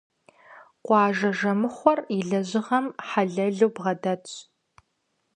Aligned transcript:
Къуажэ 0.85 1.29
жэмыхъуэр 1.37 1.99
и 2.15 2.17
лэжьыгъэм 2.29 2.85
хьэлэлу 3.07 3.71
бгъэдэтт. 3.75 4.27